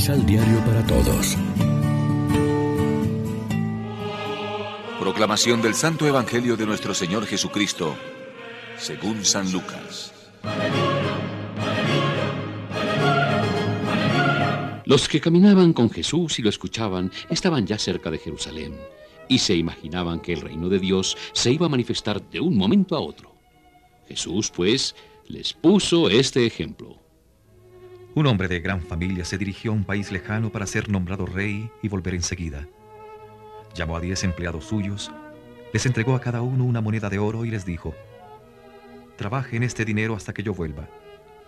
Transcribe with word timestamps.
Misal 0.00 0.24
Diario 0.24 0.64
para 0.64 0.82
Todos. 0.86 1.36
Proclamación 4.98 5.60
del 5.60 5.74
Santo 5.74 6.06
Evangelio 6.06 6.56
de 6.56 6.64
nuestro 6.64 6.94
Señor 6.94 7.26
Jesucristo, 7.26 7.94
según 8.78 9.26
San 9.26 9.52
Lucas. 9.52 10.14
Los 14.86 15.06
que 15.06 15.20
caminaban 15.20 15.74
con 15.74 15.90
Jesús 15.90 16.38
y 16.38 16.42
lo 16.42 16.48
escuchaban 16.48 17.12
estaban 17.28 17.66
ya 17.66 17.78
cerca 17.78 18.10
de 18.10 18.16
Jerusalén 18.16 18.80
y 19.28 19.36
se 19.36 19.54
imaginaban 19.54 20.20
que 20.20 20.32
el 20.32 20.40
reino 20.40 20.70
de 20.70 20.78
Dios 20.78 21.14
se 21.34 21.52
iba 21.52 21.66
a 21.66 21.68
manifestar 21.68 22.22
de 22.30 22.40
un 22.40 22.56
momento 22.56 22.96
a 22.96 23.00
otro. 23.00 23.34
Jesús, 24.08 24.50
pues, 24.50 24.96
les 25.28 25.52
puso 25.52 26.08
este 26.08 26.46
ejemplo. 26.46 26.99
Un 28.12 28.26
hombre 28.26 28.48
de 28.48 28.58
gran 28.58 28.80
familia 28.80 29.24
se 29.24 29.38
dirigió 29.38 29.70
a 29.70 29.74
un 29.74 29.84
país 29.84 30.10
lejano 30.10 30.50
para 30.50 30.66
ser 30.66 30.88
nombrado 30.88 31.26
rey 31.26 31.70
y 31.80 31.88
volver 31.88 32.14
enseguida. 32.14 32.66
Llamó 33.74 33.96
a 33.96 34.00
diez 34.00 34.24
empleados 34.24 34.64
suyos, 34.64 35.12
les 35.72 35.86
entregó 35.86 36.16
a 36.16 36.20
cada 36.20 36.42
uno 36.42 36.64
una 36.64 36.80
moneda 36.80 37.08
de 37.08 37.20
oro 37.20 37.44
y 37.44 37.50
les 37.50 37.64
dijo, 37.64 37.94
Trabajen 39.16 39.62
este 39.62 39.84
dinero 39.84 40.16
hasta 40.16 40.32
que 40.32 40.42
yo 40.42 40.54
vuelva. 40.54 40.88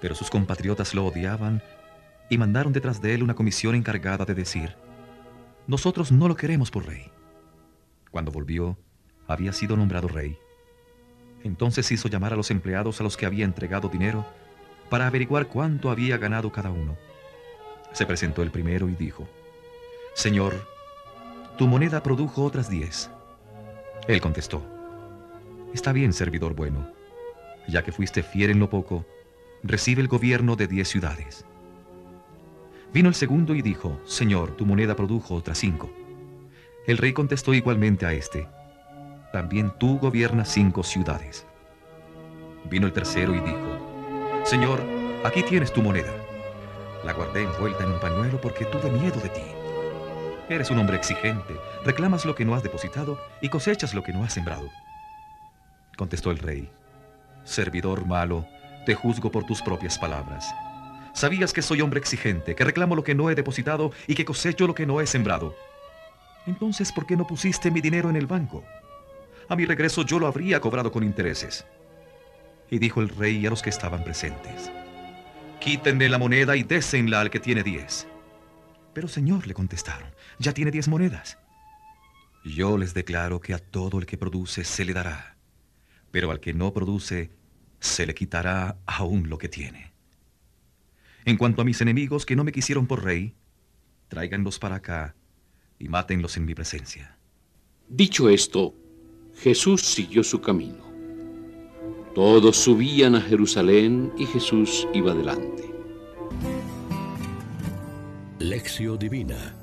Pero 0.00 0.14
sus 0.14 0.30
compatriotas 0.30 0.94
lo 0.94 1.04
odiaban 1.04 1.62
y 2.30 2.38
mandaron 2.38 2.72
detrás 2.72 3.02
de 3.02 3.14
él 3.14 3.24
una 3.24 3.34
comisión 3.34 3.74
encargada 3.74 4.24
de 4.24 4.34
decir, 4.34 4.76
Nosotros 5.66 6.12
no 6.12 6.28
lo 6.28 6.36
queremos 6.36 6.70
por 6.70 6.86
rey. 6.86 7.10
Cuando 8.12 8.30
volvió, 8.30 8.78
había 9.26 9.52
sido 9.52 9.76
nombrado 9.76 10.06
rey. 10.06 10.38
Entonces 11.42 11.90
hizo 11.90 12.08
llamar 12.08 12.34
a 12.34 12.36
los 12.36 12.52
empleados 12.52 13.00
a 13.00 13.04
los 13.04 13.16
que 13.16 13.26
había 13.26 13.44
entregado 13.44 13.88
dinero 13.88 14.24
para 14.92 15.06
averiguar 15.06 15.46
cuánto 15.46 15.90
había 15.90 16.18
ganado 16.18 16.52
cada 16.52 16.70
uno. 16.70 16.98
Se 17.94 18.04
presentó 18.04 18.42
el 18.42 18.50
primero 18.50 18.90
y 18.90 18.94
dijo, 18.94 19.26
Señor, 20.12 20.68
tu 21.56 21.66
moneda 21.66 22.02
produjo 22.02 22.44
otras 22.44 22.68
diez. 22.68 23.08
Él 24.06 24.20
contestó, 24.20 24.62
Está 25.72 25.94
bien, 25.94 26.12
servidor 26.12 26.54
bueno, 26.54 26.92
ya 27.66 27.82
que 27.82 27.90
fuiste 27.90 28.22
fiel 28.22 28.50
en 28.50 28.60
lo 28.60 28.68
poco, 28.68 29.06
recibe 29.62 30.02
el 30.02 30.08
gobierno 30.08 30.56
de 30.56 30.66
diez 30.66 30.88
ciudades. 30.88 31.46
Vino 32.92 33.08
el 33.08 33.14
segundo 33.14 33.54
y 33.54 33.62
dijo, 33.62 33.98
Señor, 34.04 34.56
tu 34.56 34.66
moneda 34.66 34.94
produjo 34.94 35.34
otras 35.36 35.56
cinco. 35.56 35.90
El 36.86 36.98
rey 36.98 37.14
contestó 37.14 37.54
igualmente 37.54 38.04
a 38.04 38.12
este, 38.12 38.46
También 39.32 39.72
tú 39.78 39.98
gobiernas 39.98 40.52
cinco 40.52 40.82
ciudades. 40.82 41.46
Vino 42.68 42.86
el 42.86 42.92
tercero 42.92 43.34
y 43.34 43.40
dijo, 43.40 43.71
Señor, 44.44 44.82
aquí 45.24 45.42
tienes 45.42 45.72
tu 45.72 45.82
moneda. 45.82 46.12
La 47.04 47.12
guardé 47.12 47.42
envuelta 47.42 47.84
en 47.84 47.92
un 47.92 48.00
pañuelo 48.00 48.40
porque 48.40 48.64
tuve 48.64 48.90
miedo 48.90 49.20
de 49.20 49.28
ti. 49.28 49.42
Eres 50.48 50.70
un 50.70 50.78
hombre 50.78 50.96
exigente, 50.96 51.54
reclamas 51.84 52.24
lo 52.24 52.34
que 52.34 52.44
no 52.44 52.54
has 52.54 52.62
depositado 52.62 53.18
y 53.40 53.48
cosechas 53.48 53.94
lo 53.94 54.02
que 54.02 54.12
no 54.12 54.24
has 54.24 54.32
sembrado. 54.32 54.68
Contestó 55.96 56.30
el 56.30 56.38
rey, 56.38 56.68
Servidor 57.44 58.04
malo, 58.04 58.46
te 58.84 58.94
juzgo 58.94 59.30
por 59.30 59.44
tus 59.44 59.62
propias 59.62 59.98
palabras. 59.98 60.52
Sabías 61.12 61.52
que 61.52 61.62
soy 61.62 61.80
hombre 61.80 62.00
exigente, 62.00 62.54
que 62.54 62.64
reclamo 62.64 62.96
lo 62.96 63.04
que 63.04 63.14
no 63.14 63.30
he 63.30 63.34
depositado 63.34 63.92
y 64.06 64.14
que 64.14 64.24
cosecho 64.24 64.66
lo 64.66 64.74
que 64.74 64.86
no 64.86 65.00
he 65.00 65.06
sembrado. 65.06 65.54
Entonces, 66.46 66.90
¿por 66.90 67.06
qué 67.06 67.16
no 67.16 67.26
pusiste 67.26 67.70
mi 67.70 67.80
dinero 67.80 68.10
en 68.10 68.16
el 68.16 68.26
banco? 68.26 68.64
A 69.48 69.54
mi 69.54 69.64
regreso 69.64 70.02
yo 70.02 70.18
lo 70.18 70.26
habría 70.26 70.60
cobrado 70.60 70.90
con 70.90 71.04
intereses. 71.04 71.64
Y 72.72 72.78
dijo 72.78 73.02
el 73.02 73.10
rey 73.10 73.44
a 73.44 73.50
los 73.50 73.60
que 73.60 73.68
estaban 73.68 74.02
presentes, 74.02 74.72
Quítenme 75.60 76.08
la 76.08 76.16
moneda 76.16 76.56
y 76.56 76.62
désenla 76.62 77.20
al 77.20 77.28
que 77.28 77.38
tiene 77.38 77.62
diez. 77.62 78.08
Pero 78.94 79.08
señor, 79.08 79.46
le 79.46 79.52
contestaron, 79.52 80.08
ya 80.38 80.54
tiene 80.54 80.70
diez 80.70 80.88
monedas. 80.88 81.36
Yo 82.46 82.78
les 82.78 82.94
declaro 82.94 83.42
que 83.42 83.52
a 83.52 83.58
todo 83.58 83.98
el 83.98 84.06
que 84.06 84.16
produce 84.16 84.64
se 84.64 84.86
le 84.86 84.94
dará, 84.94 85.36
pero 86.10 86.30
al 86.30 86.40
que 86.40 86.54
no 86.54 86.72
produce 86.72 87.30
se 87.78 88.06
le 88.06 88.14
quitará 88.14 88.78
aún 88.86 89.28
lo 89.28 89.36
que 89.36 89.50
tiene. 89.50 89.92
En 91.26 91.36
cuanto 91.36 91.60
a 91.60 91.66
mis 91.66 91.82
enemigos 91.82 92.24
que 92.24 92.36
no 92.36 92.42
me 92.42 92.52
quisieron 92.52 92.86
por 92.86 93.04
rey, 93.04 93.34
tráiganlos 94.08 94.58
para 94.58 94.76
acá 94.76 95.14
y 95.78 95.88
mátenlos 95.88 96.38
en 96.38 96.46
mi 96.46 96.54
presencia. 96.54 97.18
Dicho 97.86 98.30
esto, 98.30 98.74
Jesús 99.36 99.82
siguió 99.82 100.24
su 100.24 100.40
camino. 100.40 100.81
Todos 102.14 102.58
subían 102.58 103.14
a 103.14 103.22
Jerusalén 103.22 104.12
y 104.18 104.26
Jesús 104.26 104.86
iba 104.92 105.14
delante. 105.14 105.72
Lección 108.38 108.98
Divina 108.98 109.56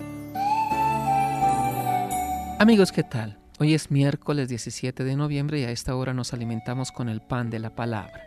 Amigos, 2.57 2.91
¿qué 2.91 3.03
tal? 3.03 3.37
Hoy 3.59 3.75
es 3.75 3.91
miércoles 3.91 4.49
17 4.49 5.03
de 5.03 5.15
noviembre 5.15 5.59
y 5.59 5.65
a 5.65 5.69
esta 5.69 5.95
hora 5.95 6.15
nos 6.15 6.33
alimentamos 6.33 6.91
con 6.91 7.07
el 7.07 7.21
pan 7.21 7.51
de 7.51 7.59
la 7.59 7.75
palabra. 7.75 8.23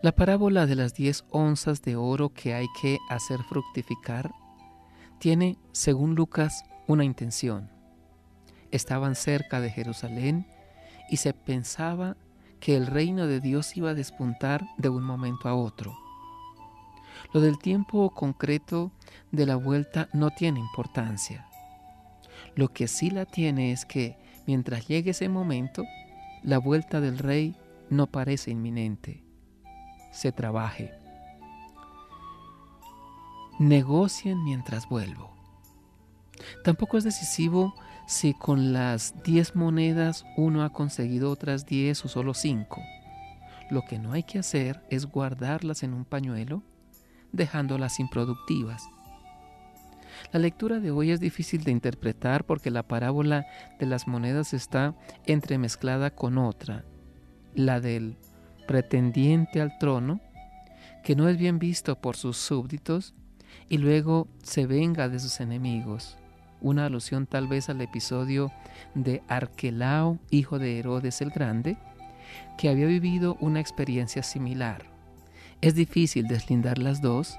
La 0.00 0.12
parábola 0.12 0.64
de 0.64 0.76
las 0.76 0.94
10 0.94 1.26
onzas 1.28 1.82
de 1.82 1.96
oro 1.96 2.30
que 2.30 2.54
hay 2.54 2.66
que 2.80 2.96
hacer 3.10 3.40
fructificar 3.42 4.30
tiene, 5.18 5.58
según 5.72 6.14
Lucas, 6.14 6.64
una 6.86 7.04
intención. 7.04 7.68
Estaban 8.70 9.16
cerca 9.16 9.60
de 9.60 9.68
Jerusalén 9.68 10.46
y 11.10 11.18
se 11.18 11.34
pensaba 11.34 12.16
que 12.66 12.74
el 12.74 12.88
reino 12.88 13.28
de 13.28 13.38
Dios 13.38 13.76
iba 13.76 13.90
a 13.90 13.94
despuntar 13.94 14.66
de 14.76 14.88
un 14.88 15.04
momento 15.04 15.48
a 15.48 15.54
otro. 15.54 15.96
Lo 17.32 17.40
del 17.40 17.60
tiempo 17.60 18.10
concreto 18.10 18.90
de 19.30 19.46
la 19.46 19.54
vuelta 19.54 20.08
no 20.12 20.30
tiene 20.32 20.58
importancia. 20.58 21.46
Lo 22.56 22.72
que 22.72 22.88
sí 22.88 23.08
la 23.08 23.24
tiene 23.24 23.70
es 23.70 23.84
que 23.86 24.18
mientras 24.48 24.88
llegue 24.88 25.12
ese 25.12 25.28
momento, 25.28 25.84
la 26.42 26.58
vuelta 26.58 27.00
del 27.00 27.18
rey 27.18 27.54
no 27.88 28.08
parece 28.08 28.50
inminente. 28.50 29.22
Se 30.10 30.32
trabaje. 30.32 30.92
Negocien 33.60 34.42
mientras 34.42 34.88
vuelvo. 34.88 35.30
Tampoco 36.64 36.98
es 36.98 37.04
decisivo 37.04 37.76
si 38.06 38.34
con 38.34 38.72
las 38.72 39.22
10 39.24 39.56
monedas 39.56 40.24
uno 40.36 40.62
ha 40.62 40.72
conseguido 40.72 41.30
otras 41.30 41.66
10 41.66 42.04
o 42.04 42.08
solo 42.08 42.34
5. 42.34 42.80
Lo 43.70 43.82
que 43.82 43.98
no 43.98 44.12
hay 44.12 44.22
que 44.22 44.38
hacer 44.38 44.80
es 44.90 45.06
guardarlas 45.06 45.82
en 45.82 45.92
un 45.92 46.04
pañuelo, 46.04 46.62
dejándolas 47.32 47.98
improductivas. 47.98 48.84
La 50.32 50.38
lectura 50.38 50.78
de 50.78 50.92
hoy 50.92 51.10
es 51.10 51.20
difícil 51.20 51.64
de 51.64 51.72
interpretar 51.72 52.44
porque 52.44 52.70
la 52.70 52.84
parábola 52.84 53.46
de 53.78 53.86
las 53.86 54.06
monedas 54.06 54.54
está 54.54 54.94
entremezclada 55.26 56.10
con 56.10 56.38
otra, 56.38 56.84
la 57.54 57.80
del 57.80 58.16
pretendiente 58.66 59.60
al 59.60 59.78
trono, 59.78 60.20
que 61.02 61.16
no 61.16 61.28
es 61.28 61.36
bien 61.36 61.58
visto 61.58 62.00
por 62.00 62.16
sus 62.16 62.36
súbditos 62.36 63.14
y 63.68 63.78
luego 63.78 64.28
se 64.42 64.66
venga 64.66 65.08
de 65.08 65.18
sus 65.18 65.40
enemigos. 65.40 66.16
Una 66.60 66.86
alusión 66.86 67.26
tal 67.26 67.46
vez 67.48 67.68
al 67.68 67.80
episodio 67.80 68.50
de 68.94 69.22
Arquelao, 69.28 70.18
hijo 70.30 70.58
de 70.58 70.78
Herodes 70.78 71.20
el 71.20 71.30
Grande, 71.30 71.76
que 72.58 72.68
había 72.68 72.86
vivido 72.86 73.36
una 73.40 73.60
experiencia 73.60 74.22
similar. 74.22 74.86
Es 75.60 75.74
difícil 75.74 76.26
deslindar 76.26 76.78
las 76.78 77.00
dos 77.00 77.38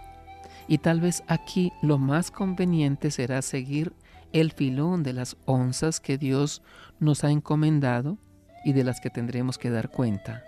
y 0.68 0.80
tal 0.80 1.02
vez 1.02 1.24
aquí 1.28 1.72
lo 1.82 1.98
más 1.98 2.32
conveniente 2.32 3.12
será 3.12 3.42
seguir 3.42 3.94
el 4.34 4.52
filón 4.52 5.04
de 5.04 5.14
las 5.14 5.38
onzas 5.46 6.00
que 6.00 6.18
Dios 6.18 6.62
nos 7.00 7.24
ha 7.24 7.32
encomendado 7.32 8.18
y 8.66 8.74
de 8.74 8.84
las 8.84 9.00
que 9.00 9.10
tendremos 9.10 9.58
que 9.58 9.70
dar 9.70 9.90
cuenta. 9.90 10.44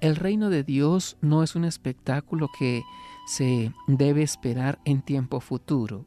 El 0.00 0.16
reino 0.16 0.48
de 0.50 0.64
Dios 0.64 1.16
no 1.20 1.42
es 1.42 1.54
un 1.54 1.64
espectáculo 1.64 2.48
que 2.58 2.82
se 3.26 3.72
debe 3.86 4.22
esperar 4.22 4.78
en 4.84 5.02
tiempo 5.02 5.40
futuro. 5.40 6.06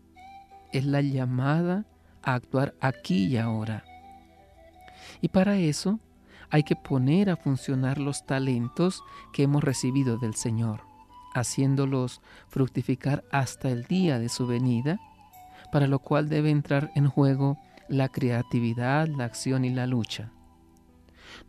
Es 0.72 0.86
la 0.86 1.02
llamada 1.02 1.86
a 2.24 2.34
actuar 2.34 2.74
aquí 2.80 3.26
y 3.26 3.38
ahora. 3.38 3.84
Y 5.22 5.28
para 5.28 5.58
eso 5.58 6.00
hay 6.50 6.64
que 6.64 6.76
poner 6.76 7.30
a 7.30 7.38
funcionar 7.38 7.98
los 7.98 8.26
talentos 8.26 9.04
que 9.34 9.44
hemos 9.44 9.64
recibido 9.64 10.18
del 10.18 10.36
Señor, 10.36 10.82
haciéndolos 11.34 12.22
fructificar 12.48 13.24
hasta 13.32 13.70
el 13.70 13.86
día 13.86 14.20
de 14.20 14.30
su 14.30 14.48
venida, 14.48 15.00
para 15.72 15.88
lo 15.88 16.00
cual 16.00 16.28
debe 16.30 16.50
entrar 16.50 16.92
en 16.96 17.08
juego 17.08 17.58
la 17.88 18.10
creatividad, 18.10 19.08
la 19.08 19.26
acción 19.26 19.66
y 19.66 19.70
la 19.70 19.88
lucha. 19.88 20.32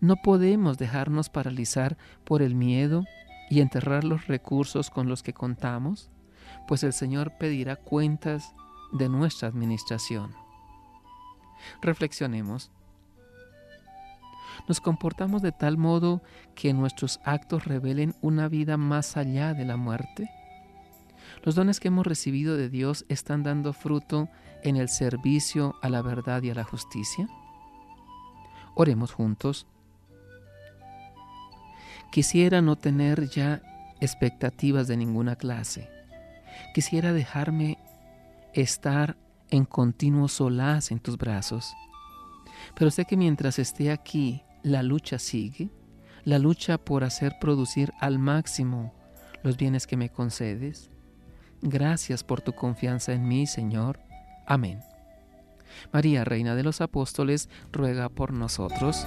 No 0.00 0.16
podemos 0.16 0.78
dejarnos 0.78 1.28
paralizar 1.28 1.96
por 2.24 2.42
el 2.42 2.54
miedo 2.54 3.04
y 3.50 3.60
enterrar 3.60 4.04
los 4.04 4.26
recursos 4.26 4.90
con 4.90 5.08
los 5.08 5.22
que 5.22 5.32
contamos, 5.32 6.10
pues 6.68 6.84
el 6.84 6.92
Señor 6.92 7.32
pedirá 7.38 7.76
cuentas 7.76 8.54
de 8.92 9.08
nuestra 9.08 9.48
administración. 9.48 10.34
Reflexionemos. 11.80 12.70
Nos 14.68 14.80
comportamos 14.80 15.42
de 15.42 15.52
tal 15.52 15.78
modo 15.78 16.22
que 16.54 16.72
nuestros 16.72 17.20
actos 17.24 17.64
revelen 17.64 18.14
una 18.20 18.48
vida 18.48 18.76
más 18.76 19.16
allá 19.16 19.54
de 19.54 19.64
la 19.64 19.76
muerte. 19.76 20.30
Los 21.42 21.54
dones 21.54 21.80
que 21.80 21.88
hemos 21.88 22.06
recibido 22.06 22.56
de 22.56 22.68
Dios 22.68 23.04
están 23.08 23.42
dando 23.42 23.72
fruto 23.72 24.28
en 24.62 24.76
el 24.76 24.88
servicio 24.88 25.74
a 25.82 25.88
la 25.88 26.02
verdad 26.02 26.42
y 26.42 26.50
a 26.50 26.54
la 26.54 26.64
justicia. 26.64 27.28
Oremos 28.74 29.12
juntos. 29.12 29.66
Quisiera 32.10 32.60
no 32.60 32.76
tener 32.76 33.28
ya 33.28 33.62
expectativas 34.00 34.86
de 34.86 34.96
ninguna 34.96 35.36
clase. 35.36 35.88
Quisiera 36.74 37.12
dejarme 37.12 37.78
estar 38.54 39.16
en 39.50 39.64
continuo 39.64 40.28
solaz 40.28 40.90
en 40.90 40.98
tus 40.98 41.16
brazos. 41.16 41.72
Pero 42.74 42.90
sé 42.90 43.04
que 43.04 43.16
mientras 43.16 43.58
esté 43.58 43.90
aquí, 43.90 44.42
la 44.62 44.82
lucha 44.82 45.18
sigue, 45.18 45.70
la 46.24 46.38
lucha 46.38 46.78
por 46.78 47.04
hacer 47.04 47.36
producir 47.40 47.92
al 48.00 48.18
máximo 48.18 48.94
los 49.42 49.56
bienes 49.56 49.86
que 49.86 49.96
me 49.96 50.08
concedes. 50.08 50.90
Gracias 51.60 52.24
por 52.24 52.40
tu 52.40 52.52
confianza 52.52 53.12
en 53.12 53.26
mí, 53.26 53.46
Señor. 53.46 54.00
Amén. 54.46 54.80
María, 55.92 56.24
Reina 56.24 56.54
de 56.54 56.62
los 56.62 56.80
Apóstoles, 56.80 57.48
ruega 57.72 58.08
por 58.08 58.32
nosotros. 58.32 59.06